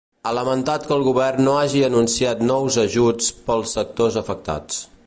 [0.27, 4.87] Ha lamentat que el govern no hagi anunciat nous ajuts pels sectors afectats.